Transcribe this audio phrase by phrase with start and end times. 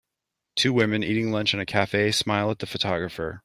[0.55, 3.39] Two women eating lunch in a cafe smile at the photographer.